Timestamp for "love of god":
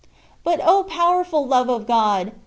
1.45-2.31